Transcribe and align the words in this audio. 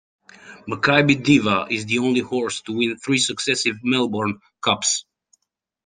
Makybe 0.67 1.13
Diva 1.23 1.67
is 1.69 1.85
the 1.85 1.99
only 1.99 2.21
horse 2.21 2.61
to 2.61 2.73
win 2.75 2.97
three 2.97 3.19
successive 3.19 3.75
Melbourne 3.83 4.39
Cups. 4.59 5.05